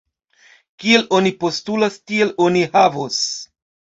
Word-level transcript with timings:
Kiel 0.83 1.03
oni 1.17 1.33
postulas, 1.43 1.99
tiel 2.11 2.33
oni 2.45 2.63
havos! 2.79 3.21